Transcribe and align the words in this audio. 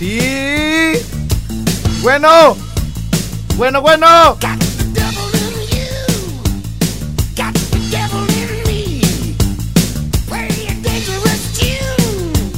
Sí. 0.00 0.92
Bueno. 2.00 2.56
Bueno, 3.56 3.82
bueno. 3.82 4.38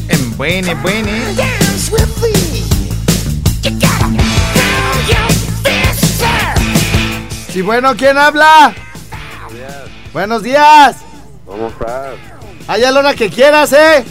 En 0.08 0.36
buene, 0.36 0.74
buene. 0.74 1.34
Sí, 7.48 7.60
bueno, 7.62 7.96
¿quién 7.96 8.18
habla? 8.18 8.72
Buenos 10.12 10.44
días. 10.44 10.94
¿Cómo 11.44 11.66
estás? 11.66 12.14
Allá 12.68 12.92
la 12.92 13.00
hora 13.00 13.14
que 13.14 13.28
quieras, 13.30 13.72
¿eh? 13.72 14.04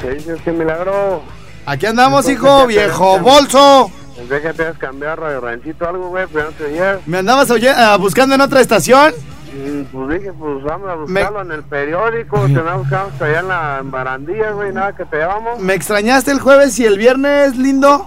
¿Qué 0.00 0.10
dices? 0.14 0.40
¿Qué 0.44 0.50
milagro? 0.50 1.22
Aquí 1.66 1.86
andamos, 1.86 2.28
hijo, 2.28 2.66
viejo 2.66 3.18
bolso. 3.20 3.90
Pensé 4.16 4.40
que 4.42 4.48
cambiado 4.78 5.26
de 5.28 5.40
ranchito 5.40 5.88
algo, 5.88 6.08
güey, 6.08 6.26
pero 6.32 6.46
no 6.46 6.50
te 6.52 6.64
oías. 6.64 6.98
¿Me 7.06 7.18
andabas 7.18 7.50
oye- 7.50 7.70
ah, 7.70 7.96
buscando 7.96 8.34
en 8.34 8.40
otra 8.40 8.60
estación? 8.60 9.12
Y 9.54 9.82
pues 9.84 10.18
dije, 10.20 10.32
pues 10.32 10.62
vamos 10.64 10.88
a 10.90 10.94
buscarlo 10.94 11.42
en 11.42 11.52
el 11.52 11.62
periódico. 11.64 12.38
Te 12.40 12.44
andaba 12.46 12.76
buscando 12.76 13.08
hasta 13.12 13.24
allá 13.26 13.40
en 13.40 13.48
la 13.48 13.78
en 13.80 13.90
barandilla, 13.90 14.50
güey, 14.52 14.72
nada 14.72 14.94
que 14.94 15.04
te 15.04 15.16
llevamos. 15.16 15.58
¿Me 15.60 15.74
extrañaste 15.74 16.30
el 16.30 16.40
jueves 16.40 16.78
y 16.78 16.84
el 16.86 16.98
viernes, 16.98 17.56
lindo? 17.56 18.06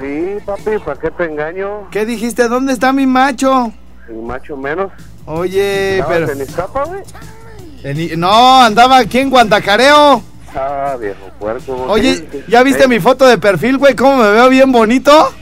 Sí, 0.00 0.36
papi, 0.44 0.78
¿para 0.84 1.00
qué 1.00 1.10
te 1.10 1.24
engaño? 1.24 1.88
¿Qué 1.90 2.04
dijiste? 2.04 2.48
¿Dónde 2.48 2.72
está 2.72 2.92
mi 2.92 3.06
macho? 3.06 3.72
Ni 4.08 4.20
macho 4.22 4.56
menos. 4.56 4.90
Oye, 5.26 5.98
¿Estabas 5.98 6.18
pero... 6.18 6.32
en 6.32 6.40
Iztapa, 6.42 6.84
güey? 6.84 7.02
en- 7.84 8.20
No, 8.20 8.60
andaba 8.62 8.98
aquí 8.98 9.18
en 9.20 9.30
Guantacareo. 9.30 10.22
Ah, 10.92 10.96
viejo 10.96 11.30
puerco. 11.38 11.74
Oye. 11.88 12.24
¿ya 12.48 12.62
viste 12.62 12.84
Eh, 12.84 12.88
mi 12.88 13.00
foto 13.00 13.26
de 13.26 13.38
perfil, 13.38 13.78
güey? 13.78 13.94
¿Cómo 13.94 14.16
me 14.16 14.30
veo 14.30 14.48
bien 14.48 14.72
bonito? 14.72 15.32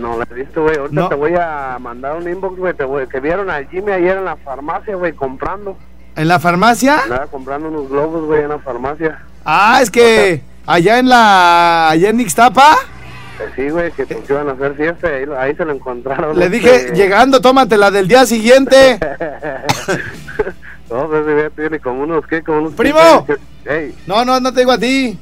No 0.00 0.18
la 0.18 0.26
he 0.30 0.34
visto, 0.34 0.62
güey. 0.62 0.76
Ahorita 0.76 1.00
No. 1.00 1.08
te 1.08 1.14
voy 1.14 1.34
a 1.34 1.78
mandar 1.80 2.16
un 2.16 2.28
inbox, 2.28 2.58
güey. 2.58 2.74
Te 2.74 2.84
voy, 2.84 3.06
que 3.08 3.20
vieron 3.20 3.48
al 3.50 3.66
Jimmy 3.68 3.92
ayer 3.92 4.18
en 4.18 4.24
la 4.24 4.36
farmacia, 4.36 4.94
güey, 4.96 5.12
comprando. 5.12 5.76
¿En 6.16 6.28
la 6.28 6.38
farmacia? 6.38 7.02
Comprando 7.30 7.68
unos 7.68 7.88
globos, 7.90 8.24
güey, 8.26 8.42
en 8.42 8.48
la 8.48 8.58
farmacia. 8.58 9.18
Ah, 9.44 9.80
es 9.82 9.90
que 9.90 10.42
allá 10.66 10.98
en 10.98 11.08
la... 11.08 11.90
allá 11.90 12.08
en 12.10 12.20
Ixtapa, 12.20 12.76
Eh, 13.38 13.50
Sí, 13.54 13.68
güey, 13.68 13.92
que 13.92 14.06
pues 14.06 14.28
iban 14.30 14.48
a 14.48 14.52
hacer 14.52 14.74
fiesta 14.76 15.08
ahí, 15.08 15.24
ahí 15.38 15.54
se 15.54 15.64
lo 15.64 15.72
encontraron. 15.72 16.38
le 16.38 16.46
este- 16.46 16.56
dije, 16.56 16.92
llegando, 16.94 17.40
tómatela 17.42 17.90
del 17.90 18.08
día 18.08 18.24
siguiente. 18.24 18.98
no, 20.90 21.06
pues 21.08 21.20
ese 21.22 21.34
güey 21.34 21.50
tiene 21.54 21.78
como 21.80 22.02
unos, 22.02 22.26
¿qué? 22.26 22.42
Como 22.42 22.58
unos... 22.58 22.72
¡Primo! 22.74 23.26
No, 24.06 24.24
no, 24.24 24.40
no 24.40 24.52
te 24.52 24.60
digo 24.60 24.72
a 24.72 24.78
ti. 24.78 25.18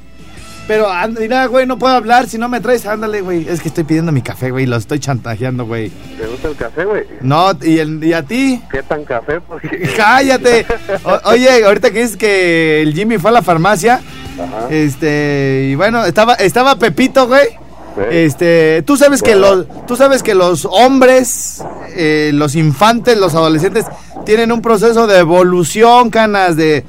Pero, 0.67 0.87
mira, 1.19 1.45
güey, 1.45 1.67
no 1.67 1.77
puedo 1.77 1.93
hablar 1.93 2.27
si 2.27 2.39
no 2.39 2.49
me 2.49 2.59
traes, 2.59 2.87
ándale, 2.87 3.21
güey. 3.21 3.47
Es 3.47 3.61
que 3.61 3.67
estoy 3.67 3.83
pidiendo 3.83 4.11
mi 4.11 4.23
café, 4.23 4.49
güey, 4.49 4.65
lo 4.65 4.77
estoy 4.77 4.99
chantajeando, 4.99 5.63
güey. 5.67 5.91
¿te 6.17 6.25
gusta 6.25 6.47
el 6.47 6.55
café, 6.55 6.85
güey? 6.85 7.03
No, 7.21 7.51
¿y, 7.61 7.77
el- 7.77 8.03
y 8.03 8.13
a 8.13 8.23
ti? 8.23 8.59
¿Qué 8.71 8.81
tan 8.81 9.03
café? 9.05 9.41
Porque... 9.41 9.69
Cállate. 9.97 10.65
O- 11.03 11.19
oye, 11.29 11.63
ahorita 11.63 11.91
que 11.91 12.01
dices 12.01 12.17
que 12.17 12.81
el 12.81 12.95
Jimmy 12.95 13.19
fue 13.19 13.29
a 13.29 13.33
la 13.33 13.41
farmacia, 13.43 14.01
Ajá. 14.39 14.67
este, 14.71 15.67
y 15.71 15.75
bueno, 15.75 16.03
estaba, 16.03 16.33
estaba 16.33 16.77
Pepito, 16.77 17.27
güey. 17.27 17.47
Sí. 17.49 18.01
Este, 18.09 18.81
tú 18.87 18.97
sabes 18.97 19.21
que 19.21 19.35
los, 19.35 19.67
tú 19.85 19.95
sabes 19.95 20.23
que 20.23 20.33
los 20.33 20.65
hombres, 20.65 21.63
eh, 21.95 22.31
los 22.33 22.55
infantes, 22.55 23.17
los 23.19 23.35
adolescentes 23.35 23.85
tienen 24.25 24.51
un 24.51 24.61
proceso 24.63 25.05
de 25.07 25.19
evolución, 25.19 26.09
canas, 26.09 26.57
de, 26.57 26.83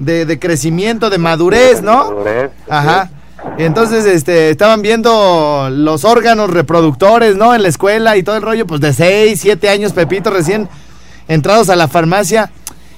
de, 0.00 0.26
de 0.26 0.38
crecimiento, 0.40 1.10
de 1.10 1.18
madurez, 1.18 1.82
¿no? 1.82 2.10
Madurez, 2.10 2.50
Ajá. 2.68 3.10
Entonces, 3.58 4.04
este, 4.06 4.50
estaban 4.50 4.82
viendo 4.82 5.68
los 5.70 6.04
órganos 6.04 6.50
reproductores, 6.50 7.36
¿no? 7.36 7.54
En 7.54 7.62
la 7.62 7.68
escuela 7.68 8.16
y 8.16 8.22
todo 8.22 8.36
el 8.36 8.42
rollo, 8.42 8.66
pues 8.66 8.80
de 8.80 8.92
6, 8.92 9.38
7 9.40 9.68
años, 9.68 9.92
Pepito, 9.92 10.30
recién 10.30 10.68
entrados 11.28 11.70
a 11.70 11.76
la 11.76 11.88
farmacia. 11.88 12.50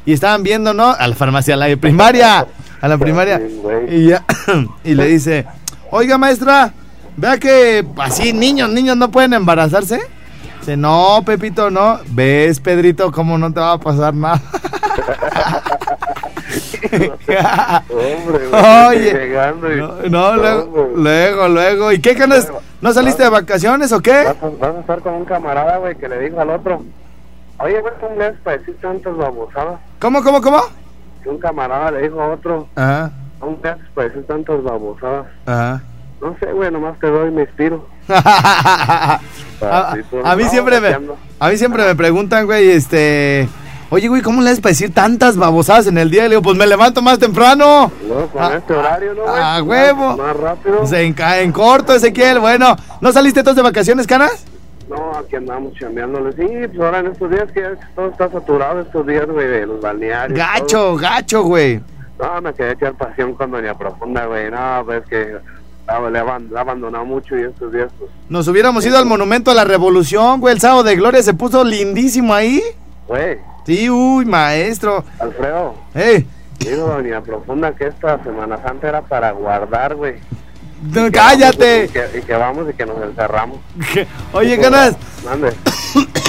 Y 0.05 0.13
estaban 0.13 0.43
viendo, 0.43 0.75
¿no? 0.75 0.91
A 0.91 1.07
la 1.07 1.15
farmacia, 1.15 1.55
a 1.55 1.57
la 1.57 1.77
primaria. 1.77 2.47
A 2.81 2.89
la 2.89 2.99
primaria. 2.99 3.41
Y, 3.89 4.09
ya, 4.09 4.25
y 4.85 4.95
le 4.95 5.07
dice, 5.07 5.47
oiga, 5.91 6.19
maestra, 6.19 6.73
vea 7.17 7.39
que 7.39 7.87
así 7.99 8.33
niños, 8.33 8.69
niños 8.71 8.97
no 8.97 9.11
pueden 9.13 9.35
embarazarse. 9.35 10.01
Dice, 10.59 10.77
no, 10.77 11.23
Pepito, 11.25 11.71
no. 11.71 12.01
¿Ves, 12.09 12.59
Pedrito, 12.59 13.13
cómo 13.13 13.39
no 13.39 13.53
te 13.53 13.61
va 13.61 13.73
a 13.75 13.79
pasar 13.79 14.15
nada? 14.15 14.43
Hombre, 16.83 18.49
güey, 18.49 18.87
Oye, 18.89 19.13
llegando 19.13 19.73
y- 19.73 19.77
no, 19.77 19.93
no, 20.11 20.37
luego, 20.37 20.91
luego, 20.97 21.49
luego. 21.49 21.93
¿Y 21.93 22.01
qué 22.01 22.15
canas? 22.15 22.51
¿No 22.81 22.93
saliste 22.93 23.23
de 23.23 23.29
vacaciones 23.29 23.93
o 23.93 24.01
qué? 24.01 24.25
Vas 24.25 24.37
a, 24.43 24.49
vas 24.67 24.77
a 24.77 24.81
estar 24.81 25.01
con 25.01 25.15
un 25.15 25.25
camarada, 25.25 25.77
güey, 25.79 25.97
que 25.97 26.09
le 26.09 26.19
dijo 26.21 26.41
al 26.41 26.51
otro, 26.51 26.83
oye, 27.59 27.81
güey, 27.81 27.95
¿cómo 28.01 28.17
le 28.17 28.33
para 28.33 28.57
decir 28.59 28.77
tantas 28.81 29.17
babosadas? 29.17 29.81
¿Cómo, 30.01 30.23
cómo, 30.23 30.41
cómo? 30.43 30.61
Que 31.23 31.29
un 31.29 31.39
camarada 31.39 31.91
le 31.93 32.03
dijo 32.03 32.21
a 32.21 32.29
otro, 32.31 32.67
Ajá, 32.75 33.11
¿cómo 33.39 33.59
le 33.63 33.71
haces 33.71 33.85
para 33.95 34.09
decir 34.09 34.27
tantas 34.27 34.63
babosadas? 34.63 35.27
ajá. 35.47 35.83
No 36.21 36.37
sé, 36.39 36.47
güey, 36.53 36.71
nomás 36.71 36.97
te 37.01 37.09
doy 37.09 37.29
y 37.29 37.33
me 37.33 37.43
inspiro. 37.43 37.85
a, 38.09 39.21
a 40.25 40.37
mí 40.37 40.45
siempre 40.45 40.81
me, 40.81 40.97
a 41.41 41.49
mí 41.49 41.57
siempre 41.57 41.85
me 41.85 41.95
preguntan, 41.97 42.47
güey, 42.47 42.71
este, 42.71 43.49
oye, 43.93 44.09
güey, 44.09 44.23
¿cómo 44.23 44.41
le 44.43 44.49
haces 44.51 44.61
para 44.61 44.71
decir 44.71 44.93
tantas 44.93 45.37
babosadas 45.37 45.87
en 45.87 45.99
el 45.99 46.11
día? 46.11 46.23
Y 46.23 46.25
le 46.25 46.29
digo, 46.31 46.43
pues 46.43 46.57
me 46.57 46.67
levanto 46.67 47.03
más 47.03 47.19
temprano. 47.19 47.93
No, 48.09 48.27
con 48.29 48.43
Ah, 48.43 48.55
este 48.57 48.73
horario, 48.73 49.15
¿no, 49.15 49.23
güey? 49.23 49.35
ah, 49.37 49.63
huevo. 49.63 50.17
Más, 50.17 50.37
rápido. 50.37 50.79
Pues 50.79 50.93
en, 50.93 51.13
ca- 51.13 51.41
en 51.41 51.53
corto, 51.53 51.95
Ezequiel, 51.95 52.39
bueno, 52.41 52.75
¿no 53.01 53.13
saliste 53.13 53.43
todos 53.43 53.57
de 53.57 53.63
vacaciones, 53.63 54.07
canas? 54.07 54.45
No, 54.89 55.13
aquí 55.17 55.37
andamos 55.37 55.73
chambeándole. 55.79 56.33
Sí, 56.33 56.67
pues 56.69 56.81
ahora 56.81 56.99
en 57.01 57.07
estos 57.07 57.31
días 57.31 57.51
que 57.53 57.63
todo 57.95 58.09
está 58.09 58.29
saturado 58.31 58.81
estos 58.81 59.07
días, 59.07 59.27
güey, 59.27 59.47
de 59.47 59.67
los 59.67 59.81
balnearios. 59.81 60.39
Gacho, 60.39 60.97
gacho, 60.97 61.43
güey. 61.45 61.81
No, 62.19 62.41
me 62.41 62.53
quedé 62.55 62.73
echar 62.73 62.95
pasión 62.95 63.35
con 63.35 63.51
Doña 63.51 63.75
Profunda, 63.75 64.27
güey. 64.27 64.51
No, 64.51 64.83
pues 64.85 65.03
que 65.09 65.37
ha 65.89 65.97
abandonado 66.61 67.05
mucho 67.05 67.37
y 67.37 67.43
estos 67.43 67.73
días, 67.73 67.89
pues, 67.99 68.11
Nos 68.29 68.47
hubiéramos 68.49 68.85
ido 68.87 68.97
al 68.99 69.07
Monumento 69.07 69.51
a 69.51 69.55
la 69.55 69.65
Revolución, 69.65 70.41
güey, 70.41 70.55
el 70.55 70.61
sábado 70.61 70.83
de 70.85 70.95
gloria 70.97 71.23
se 71.23 71.35
puso 71.35 71.65
lindísimo 71.65 72.33
ahí. 72.35 72.63
güey, 73.09 73.39
Sí, 73.67 73.89
uy, 73.89 74.25
maestro. 74.25 75.05
Alfredo, 75.19 75.75
¡Ey! 75.95 76.27
digo 76.59 76.87
Doña 76.89 77.21
Profunda 77.23 77.73
que 77.75 77.87
esta 77.89 78.23
Semana 78.23 78.57
Santa 78.63 78.89
era 78.89 79.03
para 79.03 79.33
guardar, 79.33 79.95
güey. 79.97 80.15
no, 80.83 81.11
¡Cállate! 81.11 81.87
vamos 81.87 81.91
Y 81.91 81.93
que, 81.93 82.19
y 82.19 82.23
que 82.23 82.35
vamos 82.35 82.71
y 82.71 82.75
que 82.75 82.87
nos 82.87 83.03
encerramos. 83.03 83.59
Oye, 84.33 84.59
Canas, 84.59 84.97
Mande. 85.25 85.53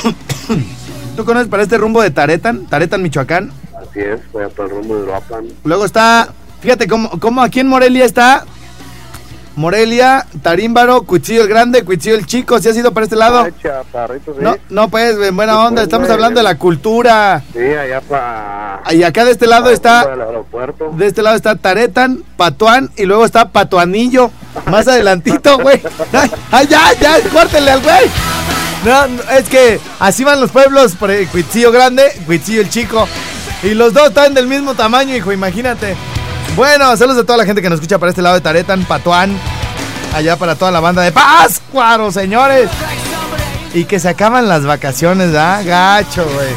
¿tú 1.16 1.26
conoces 1.26 1.48
para 1.48 1.64
este 1.64 1.78
rumbo 1.78 2.02
de 2.02 2.12
Taretan? 2.12 2.66
Taretan, 2.68 3.02
Michoacán. 3.02 3.52
Así 3.80 4.00
es, 4.00 4.22
fue 4.32 4.48
por 4.50 4.66
el 4.66 4.72
rumbo 4.72 4.96
de 4.96 5.04
Uruapan. 5.04 5.46
Luego 5.64 5.86
está, 5.86 6.30
fíjate 6.62 6.88
cómo, 6.88 7.10
cómo 7.20 7.42
aquí 7.42 7.60
en 7.60 7.68
Morelia 7.68 8.06
está. 8.06 8.46
Morelia, 9.56 10.26
Tarímbaro, 10.42 11.04
Cuchillo 11.04 11.44
el 11.44 11.48
Grande, 11.48 11.84
Cuchillo 11.84 12.16
el 12.16 12.26
Chico, 12.26 12.60
¿sí 12.60 12.70
has 12.70 12.78
ido 12.78 12.92
para 12.94 13.04
este 13.04 13.16
lado? 13.16 13.44
Ay, 13.44 13.54
chaparrito, 13.62 14.34
sí. 14.34 14.40
No, 14.42 14.56
no 14.70 14.90
pues, 14.90 15.16
en 15.20 15.36
buena 15.36 15.60
onda, 15.60 15.82
pues, 15.82 15.84
estamos 15.84 16.08
güey. 16.08 16.16
hablando 16.16 16.40
de 16.40 16.44
la 16.44 16.58
cultura. 16.58 17.44
Sí, 17.54 17.60
allá 17.60 18.02
para... 18.02 18.82
Y 18.92 19.04
acá 19.04 19.26
de 19.26 19.32
este 19.32 19.48
lado 19.48 19.70
está, 19.70 20.08
de 20.94 21.06
este 21.06 21.22
lado 21.22 21.36
está 21.36 21.56
Taretan, 21.56 22.24
Patuán 22.36 22.90
y 22.96 23.04
luego 23.06 23.26
está 23.26 23.50
Patuanillo. 23.50 24.32
Más 24.70 24.88
adelantito, 24.88 25.58
güey. 25.62 25.82
Ay, 26.12 26.32
ay, 26.52 26.68
ya, 26.68 26.94
ya, 27.00 27.30
córtenle 27.30 27.72
al 27.72 27.82
güey. 27.82 28.10
No, 28.86 29.08
no, 29.08 29.24
es 29.32 29.48
que 29.48 29.80
así 30.00 30.24
van 30.24 30.42
los 30.42 30.52
pueblos 30.52 30.96
por 30.96 31.10
el 31.10 31.28
Cuitzillo 31.28 31.72
grande, 31.72 32.04
Cuitzillo 32.26 32.62
el 32.62 32.70
chico. 32.70 33.08
Y 33.62 33.76
los 33.76 33.94
dos 33.94 34.10
están 34.10 34.34
del 34.34 34.48
mismo 34.48 34.74
tamaño, 34.74 35.16
hijo, 35.16 35.32
imagínate. 35.32 35.96
Bueno, 36.56 36.96
saludos 36.98 37.24
a 37.24 37.26
toda 37.26 37.40
la 37.40 37.46
gente 37.46 37.64
que 37.64 37.70
nos 37.70 37.78
escucha 37.80 37.98
para 37.98 38.12
este 38.12 38.22
lado 38.22 38.36
de 38.36 38.42
Taretan, 38.42 38.86
Patuán. 38.86 39.36
Allá 40.14 40.38
para 40.38 40.54
toda 40.56 40.70
la 40.70 40.80
banda 40.80 41.02
de 41.02 41.12
Páscuaro, 41.12 42.12
señores. 42.12 42.70
Y 43.74 43.86
que 43.86 44.00
se 44.00 44.10
acaban 44.10 44.48
las 44.48 44.64
vacaciones, 44.64 45.32
¿verdad? 45.32 45.64
Gacho, 45.66 46.24
güey. 46.32 46.50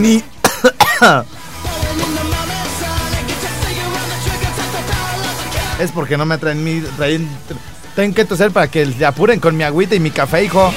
Ni. 0.00 0.14
es 5.80 5.90
porque 5.90 6.16
no 6.16 6.24
me 6.24 6.38
traen 6.38 6.62
mi. 6.62 6.84
Tengo 7.96 8.14
que 8.14 8.24
toser 8.24 8.52
para 8.52 8.68
que 8.68 8.86
le 8.86 9.04
apuren 9.04 9.40
con 9.40 9.56
mi 9.56 9.64
agüita 9.64 9.96
y 9.96 10.00
mi 10.00 10.12
café, 10.12 10.44
hijo. 10.44 10.72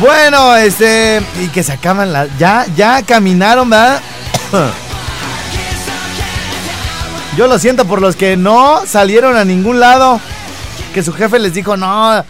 Bueno, 0.00 0.56
este. 0.56 1.22
Y 1.40 1.48
que 1.48 1.62
se 1.62 1.72
acaban 1.72 2.12
las. 2.12 2.28
Ya, 2.38 2.66
ya 2.76 3.02
caminaron, 3.02 3.70
¿verdad? 3.70 4.00
Yo 7.36 7.48
lo 7.48 7.58
siento 7.58 7.84
por 7.84 8.00
los 8.00 8.16
que 8.16 8.36
no 8.36 8.82
salieron 8.86 9.36
a 9.36 9.44
ningún 9.44 9.80
lado. 9.80 10.20
Que 10.92 11.02
su 11.02 11.12
jefe 11.12 11.40
les 11.40 11.54
dijo, 11.54 11.76
no, 11.76 12.24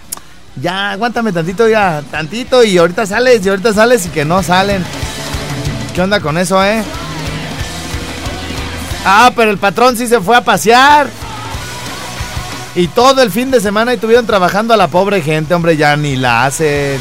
ya, 0.57 0.93
aguántame 0.93 1.33
tantito, 1.33 1.69
ya, 1.69 2.03
tantito. 2.11 2.65
Y 2.65 2.79
ahorita 2.79 3.07
sales, 3.07 3.45
y 3.45 3.49
ahorita 3.49 3.73
sales 3.73 4.07
y 4.07 4.09
que 4.09 4.25
no 4.25 4.43
salen. 4.43 4.85
¿Qué 5.95 6.03
onda 6.03 6.21
con 6.21 6.39
eso, 6.39 6.65
eh? 6.65 6.83
Ah, 9.05 9.31
pero 9.37 9.51
el 9.51 9.59
patrón 9.59 9.97
sí 9.97 10.07
se 10.07 10.21
fue 10.21 10.37
a 10.37 10.45
pasear. 10.45 11.09
Y 12.75 12.89
todo 12.89 13.23
el 13.23 13.31
fin 13.31 13.51
de 13.51 13.61
semana 13.61 13.93
estuvieron 13.93 14.27
trabajando 14.27 14.75
a 14.75 14.77
la 14.77 14.89
pobre 14.89 15.21
gente, 15.21 15.55
hombre, 15.55 15.77
ya 15.77 15.97
ni 15.97 16.17
la 16.17 16.47
hacen. 16.47 17.01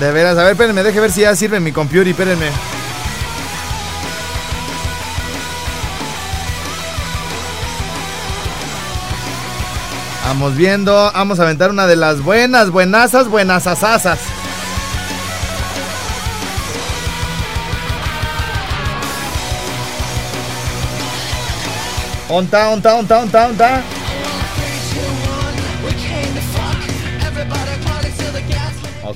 De 0.00 0.12
veras, 0.12 0.36
a 0.36 0.42
ver, 0.42 0.52
espérenme, 0.52 0.82
deje 0.82 1.00
ver 1.00 1.10
si 1.10 1.22
ya 1.22 1.34
sirve 1.34 1.58
mi 1.58 1.72
computer, 1.72 2.08
espérenme. 2.08 2.50
Vamos 10.26 10.54
viendo, 10.54 10.92
vamos 11.12 11.40
a 11.40 11.44
aventar 11.44 11.70
una 11.70 11.86
de 11.86 11.96
las 11.96 12.20
buenas, 12.20 12.70
buenasas, 12.70 13.28
buenas 13.28 13.66
asasas. 13.66 14.18
Onta, 22.28 22.68
onta, 22.70 22.96
onta, 22.96 23.20
onta, 23.20 23.46
onta. 23.46 23.82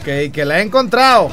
Ok, 0.01 0.33
que 0.33 0.45
la 0.47 0.61
he 0.61 0.63
encontrado. 0.63 1.29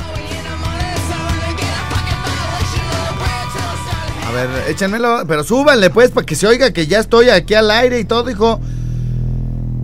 A 4.28 4.32
ver, 4.32 4.50
échenmelo, 4.68 5.24
pero 5.26 5.44
súbanle 5.44 5.90
pues 5.90 6.12
para 6.12 6.26
que 6.26 6.36
se 6.36 6.48
oiga 6.48 6.72
que 6.72 6.86
ya 6.86 7.00
estoy 7.00 7.30
aquí 7.30 7.54
al 7.54 7.72
aire 7.72 7.98
y 8.00 8.04
todo, 8.04 8.30
hijo. 8.30 8.60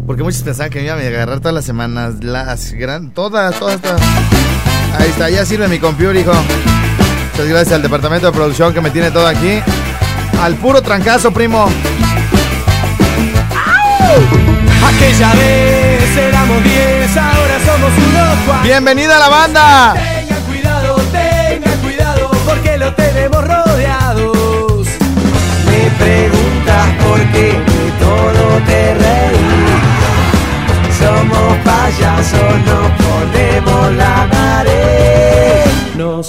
Porque 0.06 0.22
muchos 0.22 0.44
pensaban 0.44 0.70
que 0.70 0.80
me 0.80 0.86
iba 0.86 0.96
a 0.96 0.98
agarrar 0.98 1.40
todas 1.40 1.56
las 1.56 1.64
semanas, 1.64 2.16
las 2.22 2.74
gran, 2.74 3.12
todas, 3.12 3.58
todas, 3.58 3.82
todas. 3.82 4.02
Ahí 5.00 5.10
está, 5.10 5.30
ya 5.30 5.46
sirve 5.46 5.70
mi 5.70 5.80
computer, 5.80 6.18
hijo. 6.18 6.34
Muchas 7.32 7.48
gracias 7.48 7.72
al 7.76 7.82
departamento 7.82 8.28
de 8.28 8.34
producción 8.34 8.74
que 8.74 8.82
me 8.82 8.92
tiene 8.92 9.12
todo 9.12 9.26
aquí. 9.26 9.62
Al 10.42 10.56
puro 10.56 10.82
trancazo, 10.82 11.32
primo. 11.32 11.70
Aquella 15.04 15.34
vez 15.34 16.18
éramos 16.18 16.64
10, 16.64 17.18
ahora 17.18 17.60
somos 17.66 17.92
unos 17.92 18.40
cuantos. 18.46 18.64
Bienvenida 18.64 19.18
a 19.18 19.20
la 19.20 19.28
banda. 19.28 19.94
Tengan 19.96 20.44
cuidado, 20.44 20.96
tengan 21.12 21.78
cuidado, 21.80 22.32
porque 22.46 22.78
lo 22.78 22.94
tenemos 22.94 23.46
rodeados. 23.46 24.88
Me 25.66 25.92
preguntas 26.06 26.88
por 27.04 27.20
qué 27.34 27.62
todo 28.00 28.62
te 28.66 29.03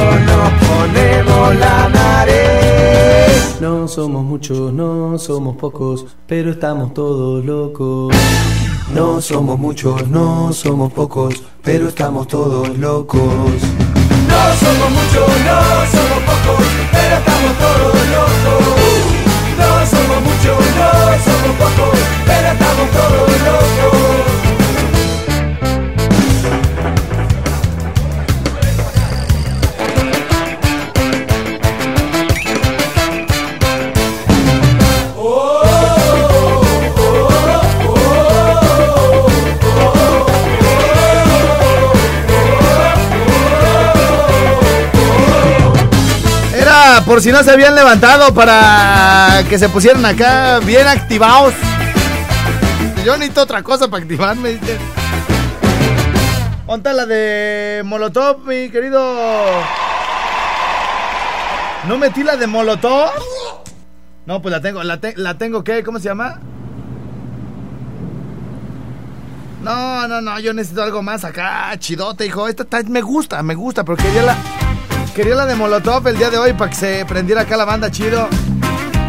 Nos 0.00 0.52
ponemos 0.66 1.56
la 1.56 1.88
nariz. 1.88 3.60
No 3.60 3.86
somos 3.88 4.24
muchos, 4.24 4.72
no 4.72 5.18
somos 5.18 5.56
pocos, 5.56 6.06
pero 6.26 6.50
estamos 6.50 6.94
todos 6.94 7.44
locos. 7.44 8.14
No 8.94 9.20
somos 9.20 9.58
muchos, 9.58 10.08
no 10.08 10.52
somos 10.52 10.92
pocos, 10.92 11.42
pero 11.62 11.88
estamos 11.88 12.28
todos 12.28 12.68
locos. 12.78 13.22
No 14.28 14.40
somos 14.60 14.90
muchos, 14.90 15.28
no 15.48 15.60
somos 15.94 16.20
pocos, 16.28 16.66
pero 16.92 17.16
estamos 17.16 17.52
todos 17.58 17.94
locos. 18.16 18.72
No 19.58 19.86
somos 19.86 20.18
muchos, 20.28 20.58
no 20.76 20.90
somos 21.24 21.56
pocos, 21.56 21.98
pero 22.26 22.48
estamos 22.52 22.90
todos 22.90 23.30
locos. 23.46 24.11
Por 47.12 47.20
si 47.20 47.30
no 47.30 47.42
se 47.42 47.50
habían 47.50 47.74
levantado 47.74 48.32
para 48.32 49.44
que 49.46 49.58
se 49.58 49.68
pusieran 49.68 50.02
acá 50.06 50.60
bien 50.60 50.88
activados. 50.88 51.52
Yo 53.04 53.12
necesito 53.18 53.42
otra 53.42 53.62
cosa 53.62 53.86
para 53.88 54.02
activarme. 54.02 54.58
Ponta 56.64 56.94
la 56.94 57.04
de 57.04 57.82
Molotov, 57.84 58.46
mi 58.46 58.70
querido. 58.70 58.98
¿No 61.86 61.98
metí 61.98 62.22
la 62.22 62.36
de 62.38 62.46
Molotov? 62.46 63.10
No, 64.24 64.40
pues 64.40 64.50
la 64.50 64.62
tengo, 64.62 64.82
la, 64.82 64.96
te- 64.98 65.12
la 65.18 65.36
tengo, 65.36 65.62
¿qué? 65.62 65.84
¿Cómo 65.84 65.98
se 65.98 66.06
llama? 66.06 66.40
No, 69.62 70.08
no, 70.08 70.22
no, 70.22 70.40
yo 70.40 70.54
necesito 70.54 70.82
algo 70.82 71.02
más 71.02 71.26
acá, 71.26 71.72
chidote, 71.78 72.24
hijo. 72.24 72.48
Esta 72.48 72.62
está- 72.62 72.82
me 72.84 73.02
gusta, 73.02 73.42
me 73.42 73.54
gusta, 73.54 73.84
pero 73.84 73.98
quería 73.98 74.22
la, 74.22 74.36
quería 75.14 75.34
la 75.34 75.46
de 75.46 75.54
Molotov 75.54 76.06
el 76.08 76.16
día 76.16 76.30
de 76.30 76.38
hoy 76.38 76.52
para 76.54 76.70
que 76.70 76.76
se 76.76 77.04
prendiera 77.04 77.42
acá 77.42 77.56
la 77.56 77.64
banda 77.64 77.90
chido. 77.90 78.28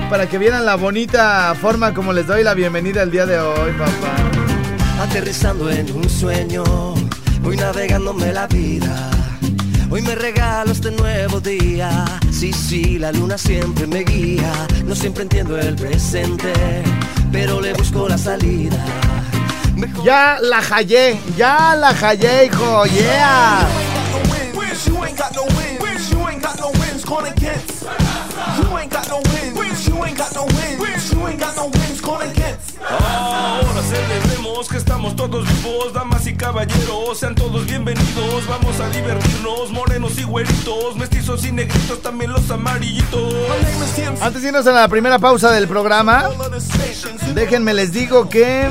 para 0.09 0.27
que 0.27 0.37
vieran 0.37 0.65
la 0.65 0.75
bonita 0.75 1.55
forma 1.59 1.93
como 1.93 2.13
les 2.13 2.27
doy 2.27 2.43
la 2.43 2.53
bienvenida 2.53 3.01
el 3.03 3.09
día 3.09 3.25
de 3.25 3.39
hoy, 3.39 3.71
papá. 3.71 5.01
Aterrizando 5.01 5.71
en 5.71 5.91
un 5.91 6.07
sueño, 6.09 6.63
voy 7.41 7.57
navegándome 7.57 8.31
la 8.31 8.47
vida. 8.47 9.09
Hoy 9.89 10.01
me 10.01 10.15
regalo 10.15 10.71
este 10.71 10.91
nuevo 10.91 11.39
día. 11.39 12.05
Sí, 12.31 12.51
sí, 12.51 12.99
la 12.99 13.11
luna 13.11 13.37
siempre 13.37 13.87
me 13.87 14.03
guía. 14.03 14.51
No 14.85 14.95
siempre 14.95 15.23
entiendo 15.23 15.57
el 15.57 15.75
presente, 15.75 16.53
pero 17.31 17.61
le 17.61 17.73
busco 17.73 18.07
la 18.07 18.17
salida. 18.17 18.83
Mejor 19.75 20.05
Ya 20.05 20.37
la 20.41 20.61
hallé, 20.61 21.17
ya 21.37 21.75
la 21.75 21.93
hallé, 21.93 22.45
hijo, 22.45 22.85
yeah. 22.85 23.67
Against. 27.19 27.83
You 28.57 28.77
ain't 28.77 28.91
got 28.91 29.07
no 29.09 29.21
wins. 29.31 29.87
You 29.87 30.03
ain't 30.03 30.17
got 30.17 30.33
no 30.35 30.45
wins. 30.45 31.13
You 31.13 31.27
ain't 31.27 31.39
got 31.39 31.55
no 31.55 31.65
wins. 31.65 31.83
Against. 32.03 32.77
Ahora 32.87 33.81
celebremos 33.81 34.67
que 34.67 34.77
estamos 34.77 35.15
todos 35.15 35.45
vivos, 35.47 35.93
damas 35.93 36.27
y 36.27 36.35
caballeros, 36.35 37.17
sean 37.17 37.33
todos 37.33 37.65
bienvenidos, 37.65 38.45
vamos 38.47 38.79
a 38.79 38.89
divertirnos, 38.89 39.71
morenos 39.71 40.17
y 40.17 40.23
güeritos, 40.23 40.95
mestizos 40.95 41.45
y 41.45 41.51
negritos, 41.51 42.01
también 42.01 42.31
los 42.31 42.49
amarillitos. 42.51 43.33
Antes 44.21 44.41
de 44.41 44.49
irnos 44.49 44.67
a 44.67 44.71
la 44.71 44.87
primera 44.87 45.17
pausa 45.17 45.51
del 45.51 45.67
programa, 45.67 46.29
déjenme 47.33 47.73
les 47.73 47.91
digo 47.91 48.29
que 48.29 48.69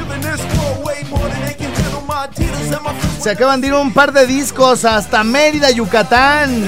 se 3.21 3.31
acaban 3.31 3.61
de 3.61 3.69
ir 3.69 3.75
un 3.75 3.93
par 3.93 4.13
de 4.13 4.27
discos 4.27 4.85
hasta 4.85 5.25
Mérida, 5.25 5.71
Yucatán. 5.71 6.65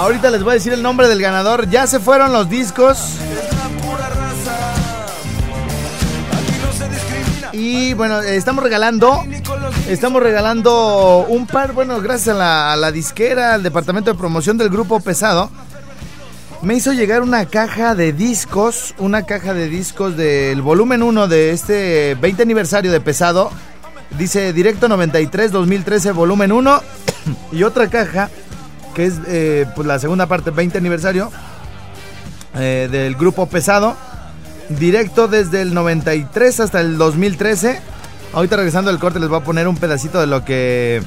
Ahorita 0.00 0.30
les 0.30 0.42
voy 0.42 0.52
a 0.52 0.54
decir 0.54 0.72
el 0.72 0.82
nombre 0.82 1.08
del 1.08 1.20
ganador. 1.20 1.68
Ya 1.68 1.86
se 1.86 2.00
fueron 2.00 2.32
los 2.32 2.48
discos. 2.48 3.16
Y 7.52 7.92
bueno, 7.92 8.22
estamos 8.22 8.64
regalando. 8.64 9.22
Estamos 9.88 10.22
regalando 10.22 11.26
un 11.28 11.46
par, 11.46 11.74
bueno, 11.74 12.00
gracias 12.00 12.34
a 12.34 12.38
la, 12.38 12.72
a 12.72 12.76
la 12.76 12.92
disquera, 12.92 13.52
al 13.52 13.62
departamento 13.62 14.10
de 14.10 14.16
promoción 14.18 14.56
del 14.56 14.70
grupo 14.70 15.00
Pesado. 15.00 15.50
Me 16.62 16.72
hizo 16.72 16.94
llegar 16.94 17.20
una 17.20 17.44
caja 17.44 17.94
de 17.94 18.14
discos, 18.14 18.94
una 18.96 19.26
caja 19.26 19.52
de 19.52 19.68
discos 19.68 20.16
del 20.16 20.62
volumen 20.62 21.02
1 21.02 21.28
de 21.28 21.50
este 21.50 22.16
20 22.18 22.42
aniversario 22.42 22.90
de 22.90 23.02
Pesado. 23.02 23.50
Dice 24.18 24.54
Directo 24.54 24.88
93 24.88 25.52
2013 25.52 26.12
volumen 26.12 26.52
1 26.52 26.82
y 27.52 27.64
otra 27.64 27.90
caja 27.90 28.30
es 29.00 29.14
eh, 29.26 29.66
pues 29.74 29.86
la 29.86 29.98
segunda 29.98 30.26
parte 30.26 30.50
20 30.50 30.78
aniversario 30.78 31.30
eh, 32.54 32.88
del 32.90 33.16
grupo 33.16 33.46
Pesado. 33.46 33.96
Directo 34.68 35.26
desde 35.26 35.62
el 35.62 35.74
93 35.74 36.60
hasta 36.60 36.80
el 36.80 36.96
2013. 36.96 37.80
Ahorita 38.32 38.56
regresando 38.56 38.90
del 38.90 39.00
corte 39.00 39.18
les 39.18 39.28
voy 39.28 39.40
a 39.40 39.44
poner 39.44 39.66
un 39.66 39.76
pedacito 39.76 40.20
de 40.20 40.26
lo 40.26 40.44
que 40.44 41.02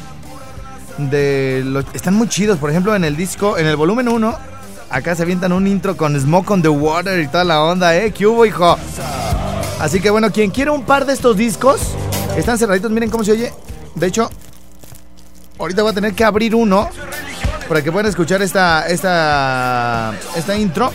de 0.98 1.84
están 1.94 2.14
muy 2.14 2.28
chidos, 2.28 2.60
por 2.60 2.70
ejemplo, 2.70 2.96
en 2.96 3.04
el 3.04 3.16
disco, 3.16 3.58
en 3.58 3.66
el 3.66 3.76
volumen 3.76 4.10
1 4.10 4.54
acá 4.94 5.16
se 5.16 5.24
avientan 5.24 5.52
un 5.52 5.66
intro 5.66 5.98
con 5.98 6.20
Smoke 6.20 6.52
on 6.52 6.62
the 6.62 6.70
Water 6.70 7.20
y 7.20 7.28
toda 7.28 7.44
la 7.44 7.64
onda, 7.64 7.96
¿eh? 7.98 8.12
¿Qué 8.12 8.28
hubo, 8.28 8.46
hijo? 8.46 8.78
Así 9.80 10.00
que 10.00 10.12
bueno, 10.12 10.32
quien 10.32 10.52
quiera 10.52 10.72
un 10.72 10.84
par 10.84 11.06
de 11.08 11.14
estos 11.14 11.36
discos, 11.36 11.82
están 12.38 12.60
cerraditos, 12.60 12.92
miren 12.92 13.10
cómo 13.10 13.24
se 13.24 13.32
oye. 13.32 13.52
De 13.96 14.08
hecho, 14.08 14.30
ahorita 15.58 15.82
voy 15.82 15.92
a 15.92 15.96
tener 15.96 16.14
que 16.14 16.24
abrir 16.24 16.54
uno 16.54 16.90
para 17.68 17.82
que 17.82 17.92
puedan 17.92 18.10
escuchar 18.10 18.42
esta, 18.42 18.88
esta, 18.88 20.14
esta 20.36 20.56
intro. 20.56 20.92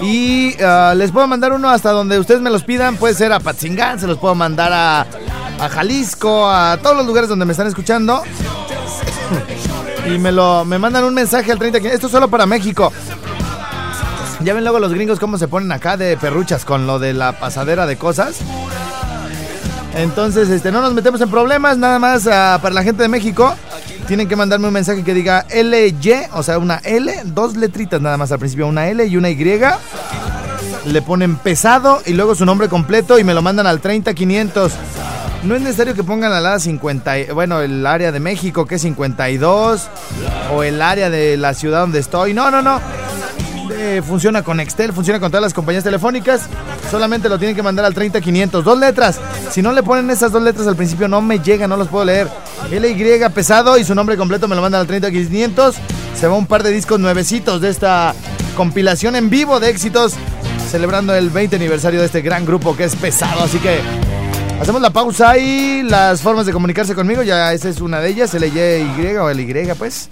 Y 0.00 0.56
ah, 0.62 0.94
les 0.96 1.10
puedo 1.12 1.26
mandar 1.26 1.52
uno 1.52 1.70
hasta 1.70 1.90
donde 1.90 2.18
ustedes 2.18 2.40
me 2.40 2.50
los 2.50 2.64
pidan. 2.64 2.96
Puede 2.96 3.14
ser 3.14 3.32
a 3.32 3.40
Patzingán, 3.40 3.98
se 3.98 4.06
los 4.06 4.18
puedo 4.18 4.34
mandar 4.34 4.72
a, 4.72 5.06
Jalisco, 5.70 6.50
a 6.50 6.78
todos 6.82 6.96
los 6.96 7.06
lugares 7.06 7.28
donde 7.28 7.44
me 7.44 7.52
están 7.52 7.66
escuchando. 7.66 8.22
y 10.06 10.18
me 10.18 10.32
lo 10.32 10.64
me 10.64 10.78
mandan 10.78 11.04
un 11.04 11.14
mensaje 11.14 11.50
al 11.52 11.58
30. 11.58 11.78
Esto 11.88 12.06
es 12.06 12.12
solo 12.12 12.28
para 12.28 12.46
México. 12.46 12.92
Ya 14.40 14.52
ven 14.52 14.64
luego 14.64 14.78
los 14.78 14.92
gringos 14.92 15.18
cómo 15.18 15.38
se 15.38 15.48
ponen 15.48 15.72
acá 15.72 15.96
de 15.96 16.18
perruchas 16.18 16.64
con 16.66 16.86
lo 16.86 16.98
de 16.98 17.14
la 17.14 17.38
pasadera 17.38 17.86
de 17.86 17.96
cosas. 17.96 18.40
Entonces, 19.94 20.50
este, 20.50 20.72
no 20.72 20.82
nos 20.82 20.92
metemos 20.92 21.20
en 21.20 21.30
problemas, 21.30 21.78
nada 21.78 21.98
más 21.98 22.26
ah, 22.26 22.58
para 22.60 22.74
la 22.74 22.82
gente 22.82 23.02
de 23.02 23.08
México. 23.08 23.54
Tienen 24.06 24.28
que 24.28 24.36
mandarme 24.36 24.68
un 24.68 24.74
mensaje 24.74 25.02
que 25.02 25.14
diga 25.14 25.46
LY, 25.50 26.14
o 26.34 26.42
sea, 26.42 26.58
una 26.58 26.76
L, 26.84 27.12
dos 27.24 27.56
letritas 27.56 28.00
nada 28.00 28.16
más 28.18 28.30
al 28.32 28.38
principio, 28.38 28.66
una 28.66 28.86
L 28.88 29.04
y 29.06 29.16
una 29.16 29.30
Y. 29.30 29.36
Le 30.86 31.00
ponen 31.02 31.36
pesado 31.36 32.02
y 32.04 32.12
luego 32.12 32.34
su 32.34 32.44
nombre 32.44 32.68
completo 32.68 33.18
y 33.18 33.24
me 33.24 33.32
lo 33.32 33.40
mandan 33.40 33.66
al 33.66 33.80
30500. 33.80 34.72
No 35.44 35.54
es 35.54 35.62
necesario 35.62 35.94
que 35.94 36.04
pongan 36.04 36.32
al 36.32 36.44
área 36.44 36.58
50, 36.58 37.18
y- 37.18 37.26
bueno, 37.30 37.60
el 37.60 37.86
área 37.86 38.12
de 38.12 38.20
México 38.20 38.66
que 38.66 38.74
es 38.76 38.82
52 38.82 39.88
o 40.54 40.62
el 40.62 40.80
área 40.82 41.08
de 41.08 41.36
la 41.38 41.54
ciudad 41.54 41.80
donde 41.80 41.98
estoy. 42.00 42.34
No, 42.34 42.50
no, 42.50 42.60
no. 42.62 42.80
Funciona 44.06 44.42
con 44.42 44.60
Excel, 44.60 44.92
funciona 44.92 45.20
con 45.20 45.30
todas 45.30 45.42
las 45.42 45.54
compañías 45.54 45.84
telefónicas. 45.84 46.42
Solamente 46.90 47.28
lo 47.28 47.38
tienen 47.38 47.54
que 47.56 47.62
mandar 47.62 47.84
al 47.84 47.94
30500. 47.94 48.64
Dos 48.64 48.78
letras. 48.78 49.20
Si 49.50 49.62
no 49.62 49.72
le 49.72 49.82
ponen 49.82 50.10
esas 50.10 50.32
dos 50.32 50.42
letras 50.42 50.66
al 50.66 50.76
principio, 50.76 51.08
no 51.08 51.20
me 51.20 51.38
llega, 51.38 51.66
no 51.66 51.76
los 51.76 51.88
puedo 51.88 52.04
leer. 52.04 52.28
LY 52.70 53.28
pesado 53.34 53.78
y 53.78 53.84
su 53.84 53.94
nombre 53.94 54.16
completo 54.16 54.48
me 54.48 54.56
lo 54.56 54.62
mandan 54.62 54.80
al 54.80 54.86
30500. 54.86 55.76
Se 56.18 56.26
va 56.26 56.34
un 56.34 56.46
par 56.46 56.62
de 56.62 56.70
discos 56.70 56.98
nuevecitos 57.00 57.60
de 57.60 57.68
esta 57.68 58.14
compilación 58.56 59.16
en 59.16 59.30
vivo 59.30 59.60
de 59.60 59.70
éxitos. 59.70 60.14
Celebrando 60.70 61.14
el 61.14 61.30
20 61.30 61.56
aniversario 61.56 62.00
de 62.00 62.06
este 62.06 62.22
gran 62.22 62.44
grupo 62.44 62.76
que 62.76 62.84
es 62.84 62.96
pesado. 62.96 63.44
Así 63.44 63.58
que 63.58 63.80
hacemos 64.60 64.80
la 64.80 64.90
pausa 64.90 65.36
y 65.38 65.82
las 65.82 66.22
formas 66.22 66.46
de 66.46 66.52
comunicarse 66.52 66.94
conmigo. 66.94 67.22
Ya 67.22 67.52
esa 67.52 67.68
es 67.68 67.80
una 67.80 68.00
de 68.00 68.08
ellas. 68.08 68.34
LY 68.34 69.16
o 69.20 69.32
LY, 69.32 69.72
pues 69.78 70.08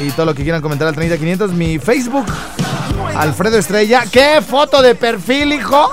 y 0.00 0.10
todo 0.10 0.26
lo 0.26 0.34
que 0.34 0.42
quieran 0.42 0.62
comentar 0.62 0.88
al 0.88 0.94
30500. 0.94 1.52
Mi 1.52 1.78
Facebook, 1.78 2.26
Alfredo 3.16 3.58
Estrella. 3.58 4.04
¡Qué 4.10 4.40
foto 4.40 4.82
de 4.82 4.94
perfil, 4.94 5.52
hijo! 5.52 5.90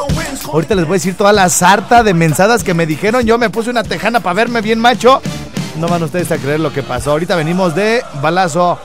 Ahorita 0.51 0.75
les 0.75 0.85
voy 0.85 0.93
a 0.93 0.97
decir 0.97 1.15
toda 1.15 1.33
la 1.33 1.49
sarta 1.49 2.03
de 2.03 2.13
mensadas 2.13 2.63
que 2.63 2.73
me 2.73 2.85
dijeron. 2.85 3.25
Yo 3.25 3.37
me 3.37 3.49
puse 3.49 3.69
una 3.69 3.83
tejana 3.83 4.19
para 4.19 4.33
verme 4.33 4.61
bien 4.61 4.79
macho. 4.79 5.21
No 5.77 5.87
van 5.87 6.03
ustedes 6.03 6.31
a 6.31 6.37
creer 6.37 6.59
lo 6.59 6.73
que 6.73 6.83
pasó. 6.83 7.11
Ahorita 7.11 7.35
venimos 7.35 7.75
de 7.75 8.03
balazo 8.21 8.79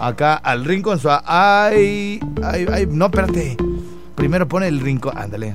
acá 0.00 0.34
al 0.34 0.64
rincón. 0.64 1.00
Ay, 1.24 2.20
ay, 2.42 2.66
ay, 2.72 2.86
no, 2.90 3.06
espérate. 3.06 3.56
Primero 4.14 4.48
pone 4.48 4.68
el 4.68 4.80
rincón. 4.80 5.16
Ándale. 5.16 5.54